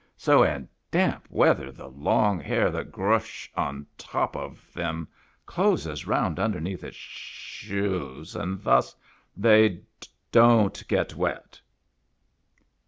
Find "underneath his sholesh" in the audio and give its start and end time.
6.39-8.33